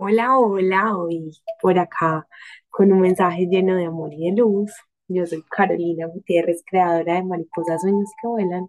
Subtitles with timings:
[0.00, 2.26] Hola, hola, hoy por acá
[2.70, 4.72] con un mensaje lleno de amor y de luz.
[5.08, 8.68] Yo soy Carolina Gutiérrez, creadora de Mariposas Sueños que Vuelan,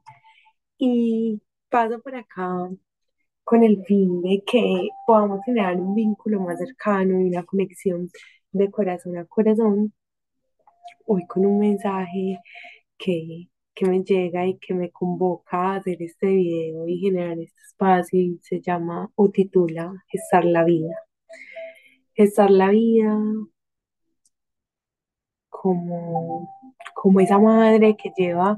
[0.79, 2.69] y paso por acá
[3.43, 8.09] con el fin de que podamos generar un vínculo más cercano y una conexión
[8.51, 9.93] de corazón a corazón.
[11.05, 12.39] Hoy con un mensaje
[12.97, 17.61] que, que me llega y que me convoca a hacer este video y generar este
[17.67, 21.08] espacio y se llama o titula Gestar la vida.
[22.19, 23.17] Gestar la vida
[25.47, 26.49] como,
[26.93, 28.57] como esa madre que lleva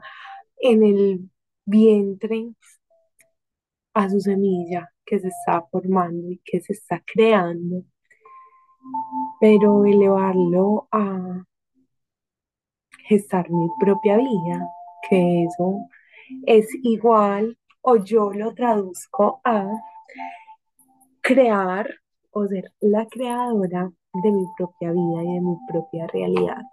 [0.57, 1.29] en el
[1.63, 2.55] vientre
[3.93, 7.83] a su semilla que se está formando y que se está creando,
[9.39, 11.45] pero elevarlo a
[13.07, 14.67] gestar mi propia vida,
[15.07, 15.81] que eso
[16.47, 19.67] es igual o yo lo traduzco a
[21.21, 22.01] crear
[22.31, 26.63] o ser la creadora de mi propia vida y de mi propia realidad.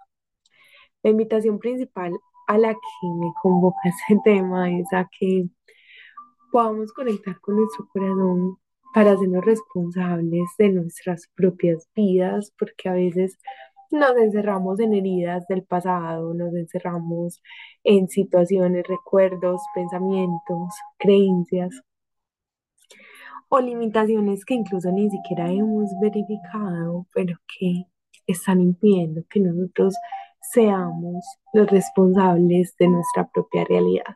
[1.03, 2.13] La invitación principal
[2.47, 5.47] a la que me convoca este tema es a que
[6.51, 8.57] podamos conectar con nuestro corazón
[8.93, 13.37] para hacernos responsables de nuestras propias vidas, porque a veces
[13.91, 17.41] nos encerramos en heridas del pasado, nos encerramos
[17.83, 21.81] en situaciones, recuerdos, pensamientos, creencias
[23.49, 27.85] o limitaciones que incluso ni siquiera hemos verificado, pero que
[28.27, 29.95] están impidiendo que nosotros
[30.41, 34.15] seamos los responsables de nuestra propia realidad,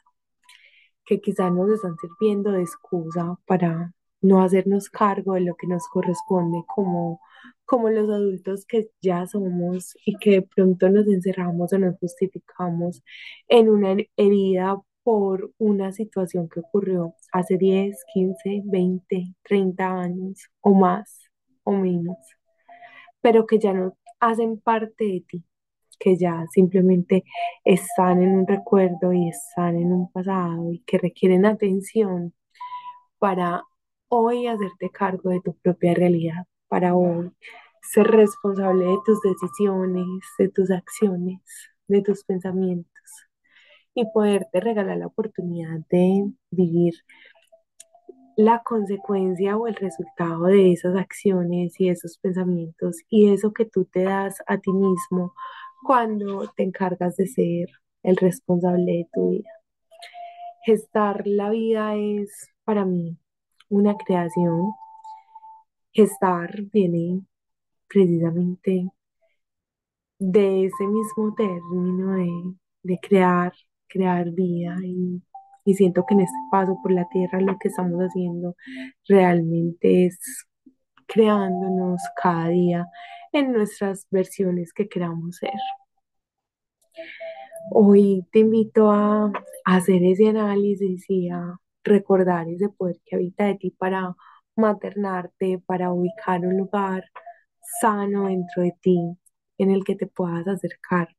[1.05, 5.87] que quizás nos están sirviendo de excusa para no hacernos cargo de lo que nos
[5.87, 7.19] corresponde como,
[7.65, 13.03] como los adultos que ya somos y que de pronto nos encerramos o nos justificamos
[13.47, 20.73] en una herida por una situación que ocurrió hace 10, 15, 20, 30 años o
[20.73, 21.29] más
[21.63, 22.17] o menos,
[23.21, 25.43] pero que ya no hacen parte de ti,
[25.99, 27.23] que ya simplemente
[27.63, 32.33] están en un recuerdo y están en un pasado y que requieren atención
[33.19, 33.63] para
[34.09, 37.31] hoy hacerte cargo de tu propia realidad, para hoy
[37.81, 40.05] ser responsable de tus decisiones,
[40.37, 41.41] de tus acciones,
[41.87, 42.93] de tus pensamientos
[43.95, 46.93] y poderte regalar la oportunidad de vivir
[48.35, 53.85] la consecuencia o el resultado de esas acciones y esos pensamientos y eso que tú
[53.85, 55.33] te das a ti mismo
[55.83, 57.69] cuando te encargas de ser
[58.01, 59.49] el responsable de tu vida.
[60.65, 63.17] Gestar la vida es para mí
[63.69, 64.71] una creación.
[65.91, 67.21] Gestar viene
[67.87, 68.89] precisamente
[70.19, 73.53] de ese mismo término de, de crear,
[73.93, 75.21] crear vida y,
[75.75, 78.55] siento que en este paso por la tierra lo que estamos haciendo
[79.07, 80.45] realmente es
[81.07, 82.87] creándonos cada día
[83.31, 85.53] en nuestras versiones que queramos ser.
[87.71, 89.31] Hoy te invito a
[89.65, 94.13] hacer ese análisis y a recordar ese poder que habita de ti para
[94.55, 97.05] maternarte, para ubicar un lugar
[97.79, 98.99] sano dentro de ti
[99.57, 101.15] en el que te puedas acercar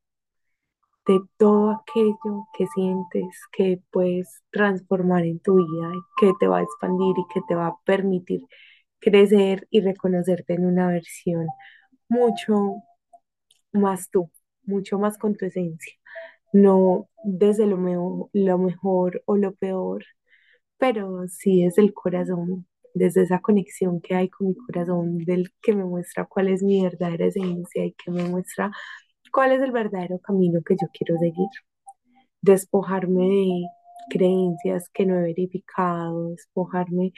[1.07, 6.63] de todo aquello que sientes que puedes transformar en tu vida que te va a
[6.63, 8.41] expandir y que te va a permitir
[9.01, 11.47] crecer y reconocerte en una versión
[12.09, 12.83] mucho
[13.73, 14.31] más tú,
[14.65, 15.95] mucho más con tu esencia,
[16.53, 20.05] no desde lo, meo- lo mejor o lo peor,
[20.79, 25.75] pero sí desde el corazón, desde esa conexión que hay con mi corazón, del que
[25.75, 28.73] me muestra cuál es mi verdadera esencia y que me muestra
[29.35, 31.49] cuál es el verdadero camino que yo quiero seguir.
[32.41, 33.67] Despojarme de
[34.11, 37.13] creencias que no he verificado, despojarme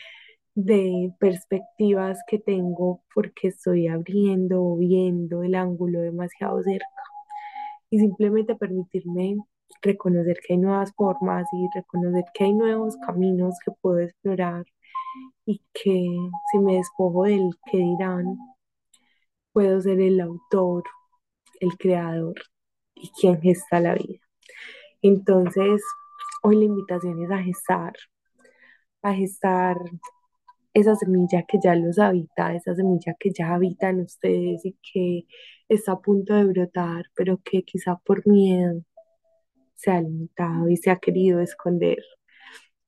[0.55, 6.87] de perspectivas que tengo porque estoy abriendo o viendo el ángulo demasiado cerca
[7.91, 9.37] y simplemente permitirme
[9.83, 14.65] reconocer que hay nuevas formas y reconocer que hay nuevos caminos que puedo explorar
[15.45, 16.07] y que
[16.51, 18.39] si me despojo del que dirán,
[19.53, 20.85] puedo ser el autor,
[21.61, 22.35] el creador
[22.95, 24.21] y quien gesta la vida.
[25.03, 25.83] Entonces,
[26.43, 27.95] hoy la invitación es a gestar,
[29.03, 29.77] a gestar
[30.75, 35.27] esa semilla que ya los habita, esa semilla que ya habita en ustedes y que
[35.69, 38.83] está a punto de brotar, pero que quizá por miedo
[39.75, 41.99] se ha limitado y se ha querido esconder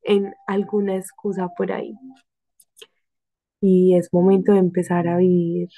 [0.03, 1.95] en alguna excusa por ahí.
[3.61, 5.69] Y es momento de empezar a vivir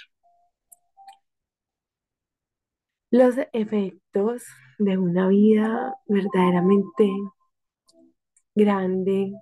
[3.11, 4.45] los efectos
[4.79, 7.11] de una vida verdaderamente
[8.55, 9.33] grande,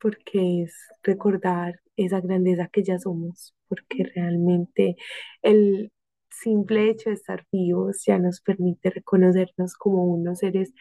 [0.00, 4.96] porque es recordar esa grandeza que ya somos, porque realmente
[5.42, 5.92] el
[6.30, 10.72] simple hecho de estar vivos ya nos permite reconocernos como unos seres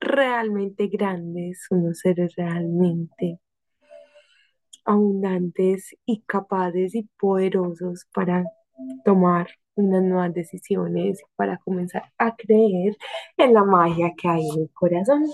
[0.00, 3.38] realmente grandes, unos seres realmente
[4.84, 8.44] abundantes y capaces y poderosos para
[9.04, 12.96] tomar unas nuevas decisiones, para comenzar a creer
[13.36, 15.24] en la magia que hay en el corazón.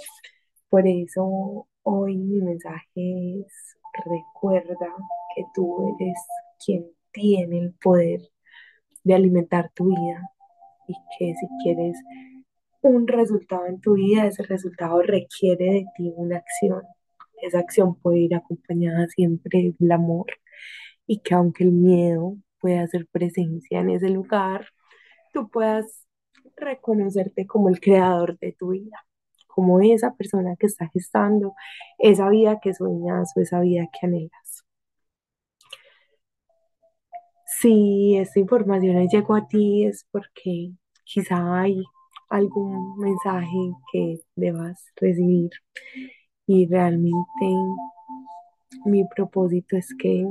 [0.68, 4.94] Por eso hoy mi mensaje es, recuerda
[5.34, 6.18] que tú eres
[6.64, 8.20] quien tiene el poder
[9.04, 10.30] de alimentar tu vida
[10.88, 11.96] y que si quieres
[12.82, 16.82] un resultado en tu vida, ese resultado requiere de ti una acción.
[17.42, 20.26] Esa acción puede ir acompañada siempre del amor
[21.06, 24.66] y que aunque el miedo pueda hacer presencia en ese lugar,
[25.34, 26.06] tú puedas
[26.56, 29.04] reconocerte como el creador de tu vida,
[29.48, 31.54] como esa persona que está gestando
[31.98, 34.64] esa vida que sueñas o esa vida que anhelas.
[37.60, 40.72] Si esta información llegó a ti es porque
[41.04, 41.82] quizá hay
[42.28, 45.50] algún mensaje que debas recibir
[46.46, 47.46] y realmente
[48.84, 50.26] mi propósito es que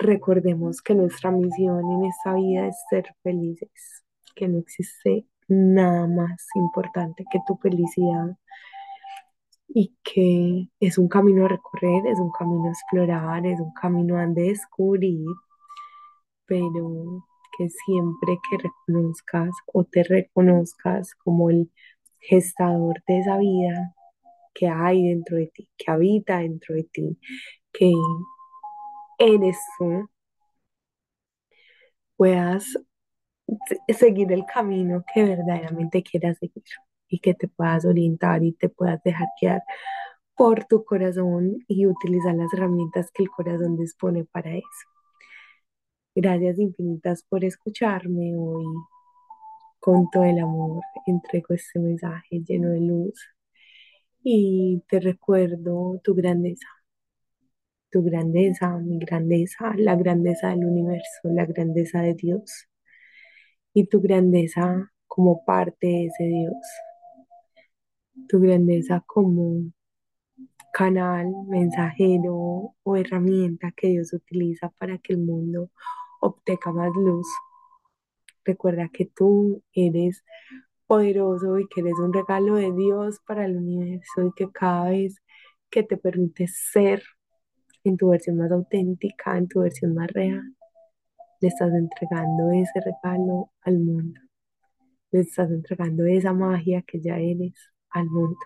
[0.00, 4.02] recordemos que nuestra misión en esta vida es ser felices,
[4.34, 8.36] que no existe nada más importante que tu felicidad
[9.68, 14.18] y que es un camino a recorrer, es un camino a explorar, es un camino
[14.18, 15.26] a descubrir,
[16.46, 17.24] pero
[17.56, 21.70] que siempre que reconozcas o te reconozcas como el
[22.18, 23.94] gestador de esa vida
[24.54, 27.18] que hay dentro de ti, que habita dentro de ti,
[27.72, 27.92] que
[29.78, 30.08] tú,
[32.16, 32.76] puedas
[33.88, 36.64] seguir el camino que verdaderamente quieras seguir
[37.08, 39.62] y que te puedas orientar y te puedas dejar guiar
[40.36, 44.88] por tu corazón y utilizar las herramientas que el corazón dispone para eso.
[46.14, 48.66] Gracias infinitas por escucharme hoy.
[49.80, 53.14] Con todo el amor entrego este mensaje lleno de luz
[54.22, 56.66] y te recuerdo tu grandeza,
[57.90, 62.68] tu grandeza, mi grandeza, la grandeza del universo, la grandeza de Dios
[63.74, 66.56] y tu grandeza como parte de ese Dios,
[68.28, 69.72] tu grandeza como
[70.72, 75.70] canal, mensajero o herramienta que Dios utiliza para que el mundo
[76.20, 77.26] obtenga más luz.
[78.44, 80.24] Recuerda que tú eres
[80.86, 85.22] poderoso y que eres un regalo de Dios para el universo y que cada vez
[85.70, 87.02] que te permites ser
[87.84, 90.54] en tu versión más auténtica, en tu versión más real,
[91.40, 94.20] le estás entregando ese regalo al mundo.
[95.10, 97.54] Le estás entregando esa magia que ya eres
[97.90, 98.38] al mundo.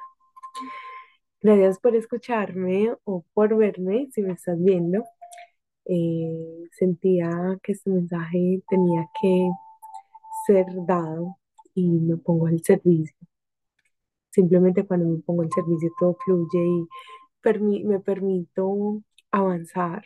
[1.42, 5.04] Gracias por escucharme o por verme si me estás viendo.
[5.86, 9.50] Eh, sentía que este mensaje tenía que
[10.46, 11.36] ser dado
[11.74, 13.16] y me pongo al servicio.
[14.30, 19.02] Simplemente cuando me pongo al servicio todo fluye y me permito
[19.34, 20.04] avanzar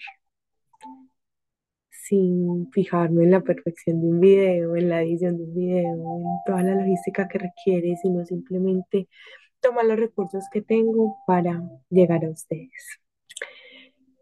[1.90, 6.24] sin fijarme en la perfección de un video, en la edición de un video, en
[6.46, 9.08] toda la logística que requiere, sino simplemente
[9.60, 13.00] tomar los recursos que tengo para llegar a ustedes.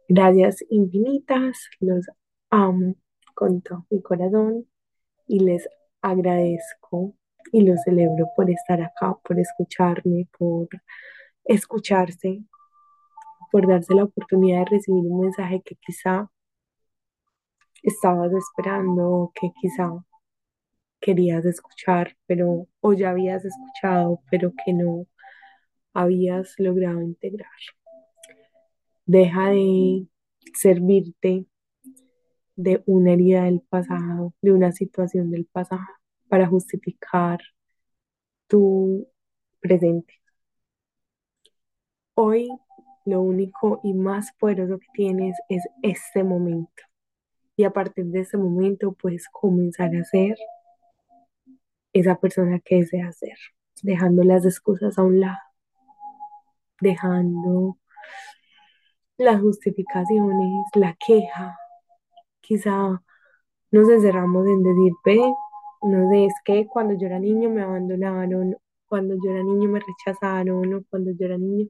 [0.08, 2.06] Gracias infinitas, los
[2.50, 2.96] amo
[3.34, 4.66] con todo mi corazón
[5.28, 5.68] y les
[6.02, 7.14] agradezco
[7.52, 10.68] y los celebro por estar acá, por escucharme, por
[11.44, 12.40] escucharse,
[13.56, 16.30] por darse la oportunidad de recibir un mensaje que quizá
[17.82, 20.04] estabas esperando, que quizá
[21.00, 25.06] querías escuchar, pero o ya habías escuchado, pero que no
[25.94, 27.48] habías logrado integrar.
[29.06, 30.06] Deja de
[30.52, 31.46] servirte
[32.56, 35.80] de una herida del pasado, de una situación del pasado,
[36.28, 37.40] para justificar
[38.48, 39.08] tu
[39.60, 40.12] presente.
[42.14, 42.50] Hoy
[43.06, 46.82] lo único y más poderoso que tienes es este momento.
[47.56, 50.36] Y a partir de ese momento puedes comenzar a ser
[51.92, 53.38] esa persona que deseas ser,
[53.82, 55.38] dejando las excusas a un lado,
[56.80, 57.78] dejando
[59.16, 61.56] las justificaciones, la queja.
[62.40, 63.02] Quizá
[63.70, 65.20] nos encerramos en decir, ve,
[65.82, 69.80] no sé, es que cuando yo era niño me abandonaron, cuando yo era niño me
[69.80, 71.68] rechazaron, o cuando yo era niño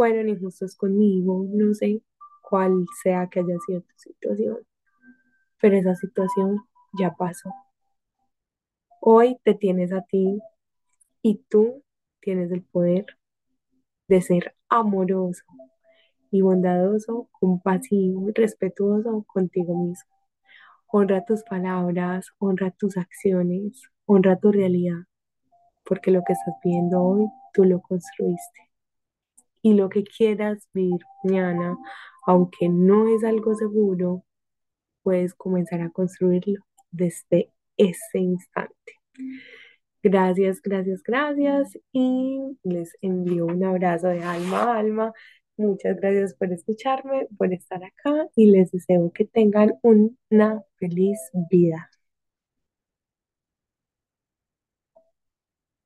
[0.00, 2.00] fueron injustos conmigo, no sé
[2.40, 4.56] cuál sea que haya sido tu situación,
[5.60, 6.56] pero esa situación
[6.98, 7.52] ya pasó.
[8.98, 10.40] Hoy te tienes a ti
[11.20, 11.84] y tú
[12.22, 13.04] tienes el poder
[14.08, 15.44] de ser amoroso
[16.30, 20.16] y bondadoso, compasivo y respetuoso contigo mismo.
[20.86, 25.02] Honra tus palabras, honra tus acciones, honra tu realidad,
[25.84, 28.69] porque lo que estás viendo hoy, tú lo construiste.
[29.62, 31.76] Y lo que quieras vivir mañana,
[32.26, 34.24] aunque no es algo seguro,
[35.02, 38.74] puedes comenzar a construirlo desde ese instante.
[40.02, 45.12] Gracias, gracias, gracias y les envío un abrazo de alma a alma.
[45.56, 51.18] Muchas gracias por escucharme, por estar acá y les deseo que tengan una feliz
[51.50, 51.90] vida.